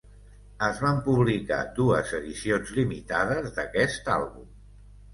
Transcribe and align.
Es 0.67 0.79
van 0.85 1.01
publicar 1.07 1.59
dues 1.81 2.15
edicions 2.21 2.75
limitades 2.81 3.55
d'aquest 3.61 4.15
àlbum. 4.21 4.53